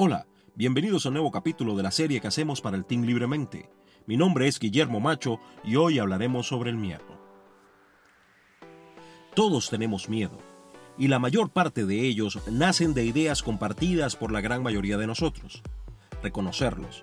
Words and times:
Hola, 0.00 0.28
bienvenidos 0.54 1.04
a 1.04 1.08
un 1.08 1.14
nuevo 1.14 1.32
capítulo 1.32 1.74
de 1.74 1.82
la 1.82 1.90
serie 1.90 2.20
que 2.20 2.28
hacemos 2.28 2.60
para 2.60 2.76
el 2.76 2.84
Team 2.84 3.02
Libremente. 3.02 3.68
Mi 4.06 4.16
nombre 4.16 4.46
es 4.46 4.60
Guillermo 4.60 5.00
Macho 5.00 5.40
y 5.64 5.74
hoy 5.74 5.98
hablaremos 5.98 6.46
sobre 6.46 6.70
el 6.70 6.76
miedo. 6.76 7.02
Todos 9.34 9.70
tenemos 9.70 10.08
miedo, 10.08 10.38
y 10.98 11.08
la 11.08 11.18
mayor 11.18 11.50
parte 11.50 11.84
de 11.84 12.06
ellos 12.06 12.38
nacen 12.48 12.94
de 12.94 13.06
ideas 13.06 13.42
compartidas 13.42 14.14
por 14.14 14.30
la 14.30 14.40
gran 14.40 14.62
mayoría 14.62 14.98
de 14.98 15.08
nosotros. 15.08 15.64
Reconocerlos, 16.22 17.02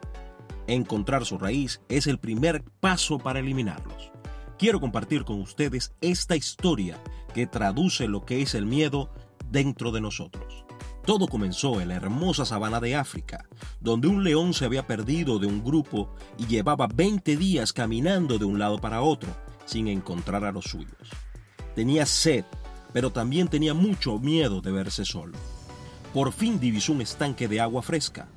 encontrar 0.65 1.25
su 1.25 1.37
raíz, 1.37 1.81
es 1.89 2.07
el 2.07 2.17
primer 2.17 2.63
paso 2.79 3.19
para 3.19 3.39
eliminarlos. 3.39 4.13
Quiero 4.57 4.79
compartir 4.79 5.25
con 5.25 5.41
ustedes 5.41 5.93
esta 5.99 6.37
historia 6.37 6.97
que 7.33 7.45
traduce 7.45 8.07
lo 8.07 8.23
que 8.23 8.41
es 8.41 8.55
el 8.55 8.65
miedo 8.65 9.09
dentro 9.51 9.91
de 9.91 9.99
nosotros. 9.99 10.64
Todo 11.05 11.27
comenzó 11.27 11.81
en 11.81 11.89
la 11.89 11.95
hermosa 11.95 12.45
sabana 12.45 12.79
de 12.79 12.95
África, 12.95 13.45
donde 13.79 14.07
un 14.07 14.23
león 14.23 14.55
se 14.55 14.65
había 14.65 14.87
perdido 14.87 15.37
de 15.37 15.45
un 15.45 15.63
grupo 15.63 16.09
y 16.39 16.47
llevaba 16.47 16.87
20 16.87 17.37
días 17.37 17.73
caminando 17.73 18.39
de 18.39 18.45
un 18.45 18.57
lado 18.57 18.79
para 18.79 19.03
otro 19.03 19.29
sin 19.65 19.87
encontrar 19.87 20.43
a 20.45 20.51
los 20.51 20.65
suyos. 20.65 21.09
Tenía 21.75 22.07
sed, 22.07 22.43
pero 22.91 23.11
también 23.11 23.47
tenía 23.49 23.75
mucho 23.75 24.17
miedo 24.17 24.61
de 24.61 24.71
verse 24.71 25.05
solo. 25.05 25.37
Por 26.11 26.31
fin 26.31 26.59
divisó 26.59 26.93
un 26.93 27.01
estanque 27.01 27.47
de 27.47 27.61
agua 27.61 27.83
fresca. 27.83 28.27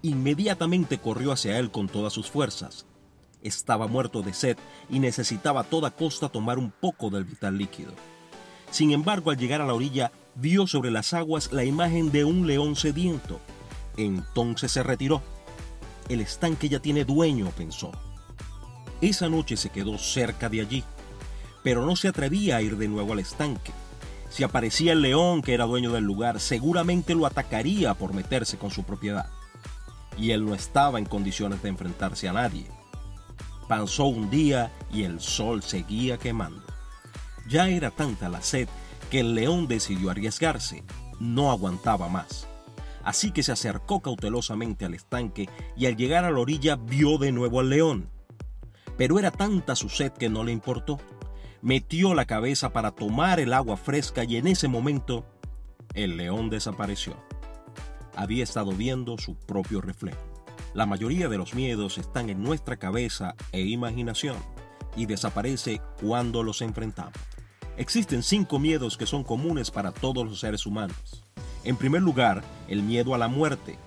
Inmediatamente 0.00 0.98
corrió 0.98 1.32
hacia 1.32 1.58
él 1.58 1.70
con 1.70 1.88
todas 1.88 2.12
sus 2.14 2.30
fuerzas. 2.30 2.86
Estaba 3.42 3.86
muerto 3.86 4.22
de 4.22 4.32
sed 4.32 4.56
y 4.88 4.98
necesitaba 4.98 5.60
a 5.60 5.64
toda 5.64 5.90
costa 5.90 6.30
tomar 6.30 6.58
un 6.58 6.70
poco 6.70 7.10
del 7.10 7.24
vital 7.24 7.58
líquido. 7.58 7.92
Sin 8.70 8.92
embargo, 8.92 9.30
al 9.30 9.36
llegar 9.36 9.60
a 9.60 9.66
la 9.66 9.74
orilla, 9.74 10.12
vio 10.40 10.68
sobre 10.68 10.90
las 10.90 11.14
aguas 11.14 11.52
la 11.52 11.64
imagen 11.64 12.12
de 12.12 12.24
un 12.24 12.46
león 12.46 12.76
sediento. 12.76 13.40
Entonces 13.96 14.70
se 14.72 14.82
retiró. 14.82 15.20
El 16.08 16.20
estanque 16.20 16.68
ya 16.68 16.78
tiene 16.78 17.04
dueño, 17.04 17.50
pensó. 17.56 17.90
Esa 19.00 19.28
noche 19.28 19.56
se 19.56 19.70
quedó 19.70 19.98
cerca 19.98 20.48
de 20.48 20.60
allí, 20.60 20.84
pero 21.62 21.84
no 21.84 21.96
se 21.96 22.08
atrevía 22.08 22.56
a 22.56 22.62
ir 22.62 22.76
de 22.76 22.88
nuevo 22.88 23.12
al 23.12 23.18
estanque. 23.18 23.72
Si 24.30 24.44
aparecía 24.44 24.92
el 24.92 25.02
león 25.02 25.42
que 25.42 25.54
era 25.54 25.64
dueño 25.64 25.90
del 25.90 26.04
lugar, 26.04 26.40
seguramente 26.40 27.14
lo 27.14 27.26
atacaría 27.26 27.94
por 27.94 28.14
meterse 28.14 28.58
con 28.58 28.70
su 28.70 28.84
propiedad. 28.84 29.26
Y 30.16 30.30
él 30.30 30.44
no 30.44 30.54
estaba 30.54 30.98
en 30.98 31.04
condiciones 31.04 31.62
de 31.62 31.68
enfrentarse 31.68 32.28
a 32.28 32.32
nadie. 32.32 32.66
Pasó 33.68 34.06
un 34.06 34.30
día 34.30 34.72
y 34.92 35.02
el 35.02 35.20
sol 35.20 35.62
seguía 35.62 36.18
quemando. 36.18 36.62
Ya 37.48 37.68
era 37.68 37.90
tanta 37.90 38.28
la 38.28 38.42
sed 38.42 38.68
que 39.08 39.20
el 39.20 39.34
león 39.34 39.68
decidió 39.68 40.10
arriesgarse. 40.10 40.84
No 41.20 41.50
aguantaba 41.50 42.08
más. 42.08 42.46
Así 43.02 43.30
que 43.30 43.42
se 43.42 43.52
acercó 43.52 44.00
cautelosamente 44.00 44.84
al 44.84 44.94
estanque 44.94 45.48
y 45.76 45.86
al 45.86 45.96
llegar 45.96 46.24
a 46.24 46.30
la 46.30 46.40
orilla 46.40 46.76
vio 46.76 47.18
de 47.18 47.32
nuevo 47.32 47.60
al 47.60 47.70
león. 47.70 48.10
Pero 48.96 49.18
era 49.18 49.30
tanta 49.30 49.76
su 49.76 49.88
sed 49.88 50.12
que 50.12 50.28
no 50.28 50.44
le 50.44 50.52
importó. 50.52 50.98
Metió 51.62 52.14
la 52.14 52.26
cabeza 52.26 52.72
para 52.72 52.90
tomar 52.90 53.40
el 53.40 53.52
agua 53.52 53.76
fresca 53.76 54.24
y 54.24 54.36
en 54.36 54.46
ese 54.46 54.68
momento 54.68 55.24
el 55.94 56.16
león 56.16 56.50
desapareció. 56.50 57.16
Había 58.14 58.44
estado 58.44 58.72
viendo 58.72 59.16
su 59.16 59.36
propio 59.36 59.80
reflejo. 59.80 60.18
La 60.74 60.86
mayoría 60.86 61.28
de 61.28 61.38
los 61.38 61.54
miedos 61.54 61.98
están 61.98 62.28
en 62.28 62.42
nuestra 62.42 62.76
cabeza 62.76 63.34
e 63.52 63.62
imaginación 63.62 64.36
y 64.96 65.06
desaparece 65.06 65.80
cuando 66.00 66.42
los 66.42 66.60
enfrentamos. 66.60 67.14
Existen 67.78 68.24
cinco 68.24 68.58
miedos 68.58 68.96
que 68.96 69.06
son 69.06 69.22
comunes 69.22 69.70
para 69.70 69.92
todos 69.92 70.26
los 70.26 70.40
seres 70.40 70.66
humanos. 70.66 71.22
En 71.62 71.76
primer 71.76 72.02
lugar, 72.02 72.42
el 72.66 72.82
miedo 72.82 73.14
a 73.14 73.18
la 73.18 73.28
muerte. 73.28 73.78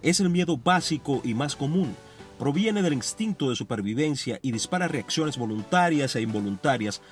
Es 0.00 0.18
el 0.20 0.30
miedo 0.30 0.56
básico 0.56 1.20
y 1.22 1.34
más 1.34 1.54
común. 1.54 1.94
Proviene 2.38 2.80
del 2.80 2.94
instinto 2.94 3.50
de 3.50 3.56
supervivencia 3.56 4.38
y 4.40 4.50
dispara 4.50 4.88
reacciones 4.88 5.36
voluntarias 5.36 6.16
e 6.16 6.22
involuntarias 6.22 7.02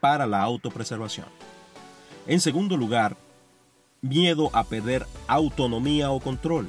para 0.00 0.26
la 0.26 0.42
autopreservación. 0.42 1.26
En 2.26 2.40
segundo 2.40 2.76
lugar, 2.76 3.16
miedo 4.00 4.50
a 4.54 4.64
perder 4.64 5.06
autonomía 5.28 6.10
o 6.10 6.18
control. 6.18 6.68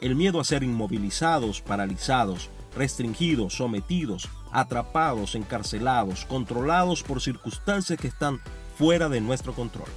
El 0.00 0.14
miedo 0.14 0.38
a 0.38 0.44
ser 0.44 0.62
inmovilizados, 0.62 1.60
paralizados, 1.60 2.48
restringidos, 2.76 3.54
sometidos, 3.54 4.28
atrapados, 4.50 5.34
encarcelados, 5.34 6.24
controlados 6.24 7.02
por 7.02 7.20
circunstancias 7.20 7.98
que 7.98 8.08
están 8.08 8.40
fuera 8.76 9.08
de 9.08 9.20
nuestro 9.20 9.52
control. 9.54 9.88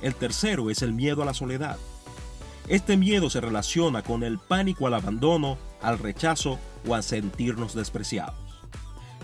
El 0.00 0.14
tercero 0.14 0.70
es 0.70 0.82
el 0.82 0.92
miedo 0.92 1.22
a 1.22 1.26
la 1.26 1.34
soledad. 1.34 1.78
Este 2.68 2.96
miedo 2.96 3.30
se 3.30 3.40
relaciona 3.40 4.02
con 4.02 4.22
el 4.22 4.38
pánico 4.38 4.86
al 4.86 4.94
abandono, 4.94 5.58
al 5.80 5.98
rechazo 5.98 6.58
o 6.86 6.94
a 6.94 7.02
sentirnos 7.02 7.74
despreciados. 7.74 8.34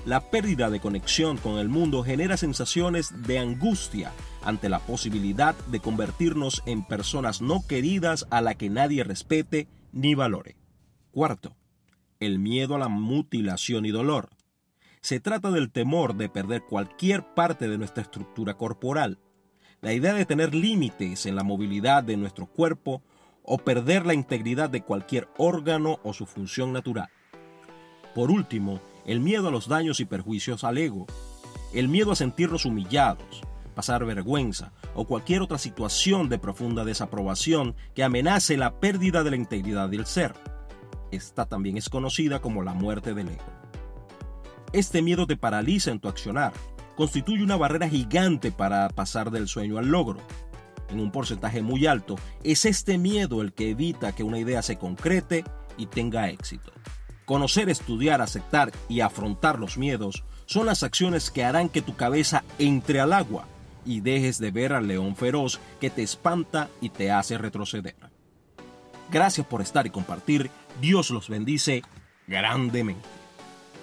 La 0.04 0.30
pérdida 0.30 0.70
de 0.70 0.80
conexión 0.80 1.36
con 1.36 1.58
el 1.58 1.68
mundo 1.68 2.02
genera 2.02 2.36
sensaciones 2.36 3.26
de 3.26 3.38
angustia 3.38 4.12
ante 4.42 4.68
la 4.68 4.78
posibilidad 4.78 5.54
de 5.66 5.80
convertirnos 5.80 6.62
en 6.66 6.84
personas 6.84 7.42
no 7.42 7.66
queridas 7.66 8.26
a 8.30 8.40
la 8.40 8.54
que 8.54 8.70
nadie 8.70 9.04
respete 9.04 9.68
ni 9.92 10.14
valore. 10.14 10.56
Cuarto, 11.10 11.56
el 12.20 12.38
miedo 12.38 12.74
a 12.74 12.78
la 12.78 12.88
mutilación 12.88 13.86
y 13.86 13.90
dolor. 13.90 14.30
Se 15.00 15.20
trata 15.20 15.50
del 15.50 15.70
temor 15.70 16.16
de 16.16 16.28
perder 16.28 16.62
cualquier 16.62 17.34
parte 17.34 17.68
de 17.68 17.78
nuestra 17.78 18.02
estructura 18.02 18.54
corporal, 18.54 19.18
la 19.80 19.92
idea 19.92 20.12
de 20.12 20.26
tener 20.26 20.54
límites 20.54 21.26
en 21.26 21.36
la 21.36 21.44
movilidad 21.44 22.02
de 22.02 22.16
nuestro 22.16 22.46
cuerpo 22.46 23.02
o 23.44 23.58
perder 23.58 24.04
la 24.04 24.14
integridad 24.14 24.68
de 24.68 24.82
cualquier 24.82 25.28
órgano 25.38 26.00
o 26.02 26.12
su 26.12 26.26
función 26.26 26.72
natural. 26.72 27.08
Por 28.14 28.30
último, 28.30 28.80
el 29.06 29.20
miedo 29.20 29.48
a 29.48 29.50
los 29.52 29.68
daños 29.68 30.00
y 30.00 30.04
perjuicios 30.04 30.64
al 30.64 30.78
ego, 30.78 31.06
el 31.72 31.88
miedo 31.88 32.10
a 32.10 32.16
sentirnos 32.16 32.64
humillados, 32.64 33.42
pasar 33.76 34.04
vergüenza 34.04 34.72
o 34.94 35.06
cualquier 35.06 35.42
otra 35.42 35.58
situación 35.58 36.28
de 36.28 36.38
profunda 36.38 36.84
desaprobación 36.84 37.76
que 37.94 38.02
amenace 38.02 38.56
la 38.56 38.80
pérdida 38.80 39.22
de 39.22 39.30
la 39.30 39.36
integridad 39.36 39.88
del 39.88 40.04
ser. 40.04 40.34
Esta 41.10 41.46
también 41.46 41.76
es 41.76 41.88
conocida 41.88 42.40
como 42.40 42.62
la 42.62 42.74
muerte 42.74 43.14
del 43.14 43.28
ego. 43.28 43.44
Este 44.72 45.00
miedo 45.00 45.26
te 45.26 45.36
paraliza 45.36 45.90
en 45.90 46.00
tu 46.00 46.08
accionar, 46.08 46.52
constituye 46.96 47.42
una 47.42 47.56
barrera 47.56 47.88
gigante 47.88 48.52
para 48.52 48.88
pasar 48.90 49.30
del 49.30 49.48
sueño 49.48 49.78
al 49.78 49.88
logro. 49.88 50.20
En 50.90 51.00
un 51.00 51.10
porcentaje 51.10 51.62
muy 51.62 51.86
alto, 51.86 52.16
es 52.44 52.64
este 52.64 52.98
miedo 52.98 53.40
el 53.40 53.52
que 53.52 53.70
evita 53.70 54.12
que 54.14 54.22
una 54.22 54.38
idea 54.38 54.62
se 54.62 54.76
concrete 54.76 55.44
y 55.76 55.86
tenga 55.86 56.28
éxito. 56.28 56.72
Conocer, 57.24 57.68
estudiar, 57.68 58.20
aceptar 58.20 58.72
y 58.88 59.00
afrontar 59.00 59.58
los 59.58 59.76
miedos 59.76 60.24
son 60.46 60.66
las 60.66 60.82
acciones 60.82 61.30
que 61.30 61.44
harán 61.44 61.68
que 61.68 61.82
tu 61.82 61.94
cabeza 61.94 62.42
entre 62.58 63.00
al 63.00 63.12
agua 63.12 63.46
y 63.84 64.00
dejes 64.00 64.38
de 64.38 64.50
ver 64.50 64.72
al 64.72 64.88
león 64.88 65.14
feroz 65.14 65.60
que 65.80 65.90
te 65.90 66.02
espanta 66.02 66.68
y 66.80 66.88
te 66.88 67.10
hace 67.10 67.38
retroceder. 67.38 67.96
Gracias 69.10 69.46
por 69.46 69.62
estar 69.62 69.86
y 69.86 69.90
compartir. 69.90 70.50
Dios 70.80 71.10
los 71.10 71.28
bendice 71.28 71.82
grandemente. 72.26 73.08